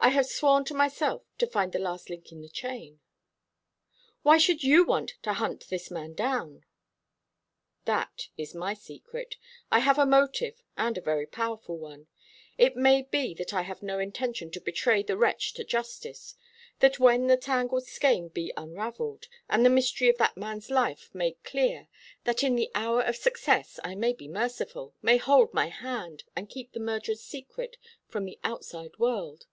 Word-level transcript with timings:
"I 0.00 0.10
have 0.10 0.26
sworn 0.26 0.64
to 0.66 0.74
myself 0.74 1.24
to 1.38 1.46
find 1.46 1.72
the 1.72 1.80
last 1.80 2.08
link 2.08 2.30
in 2.30 2.40
the 2.40 2.48
chain." 2.48 3.00
"Why 4.22 4.38
should 4.38 4.62
you 4.62 4.84
want 4.86 5.14
to 5.22 5.32
hunt 5.32 5.66
this 5.68 5.90
man 5.90 6.14
down?" 6.14 6.64
"That 7.84 8.28
is 8.36 8.54
my 8.54 8.74
secret. 8.74 9.34
I 9.72 9.80
have 9.80 9.98
a 9.98 10.06
motive, 10.06 10.62
and 10.76 10.96
a 10.96 11.00
very 11.02 11.26
powerful 11.26 11.78
one. 11.78 12.06
It 12.56 12.76
may 12.76 13.02
be 13.02 13.34
that 13.34 13.52
I 13.52 13.62
have 13.62 13.82
no 13.82 13.98
intention 13.98 14.52
to 14.52 14.60
betray 14.60 15.02
the 15.02 15.16
wretch 15.16 15.52
to 15.54 15.64
justice; 15.64 16.36
that 16.78 17.00
when 17.00 17.26
the 17.26 17.36
tangled 17.36 17.88
skein 17.88 18.26
shall 18.28 18.30
be 18.30 18.52
unravelled, 18.56 19.26
and 19.50 19.66
the 19.66 19.70
mystery 19.70 20.08
of 20.08 20.16
that 20.18 20.36
man's 20.36 20.70
life 20.70 21.10
made 21.12 21.42
clear, 21.42 21.88
that 22.22 22.44
in 22.44 22.54
the 22.54 22.70
hour 22.72 23.02
of 23.02 23.16
success 23.16 23.80
I 23.82 23.96
may 23.96 24.12
be 24.12 24.28
merciful, 24.28 24.94
may 25.02 25.16
hold 25.16 25.52
my 25.52 25.66
hand, 25.66 26.22
and 26.36 26.48
keep 26.48 26.70
the 26.72 26.80
murderer's 26.80 27.20
secret 27.24 27.76
from 28.06 28.26
the 28.26 28.38
outside 28.44 28.96
world. 29.00 29.46